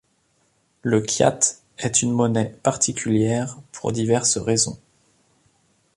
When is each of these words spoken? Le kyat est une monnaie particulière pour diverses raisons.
Le 0.81 0.99
kyat 1.01 1.37
est 1.77 2.01
une 2.01 2.11
monnaie 2.11 2.49
particulière 2.63 3.59
pour 3.71 3.91
diverses 3.91 4.39
raisons. 4.39 4.79